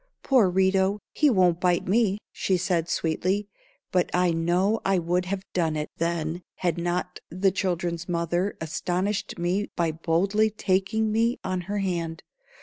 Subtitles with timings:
[0.23, 3.47] "Poor Rito, he won't bite me," she said, sweetly;
[3.91, 9.37] but I know I would have done it then, had not the children's mother astonished
[9.37, 12.23] me by boldly taking me on her hand.